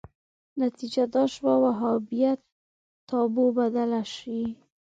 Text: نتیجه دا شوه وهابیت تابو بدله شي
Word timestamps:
نتیجه 0.61 1.03
دا 1.13 1.23
شوه 1.33 1.53
وهابیت 1.63 2.39
تابو 3.07 3.45
بدله 3.57 4.01
شي 4.15 4.41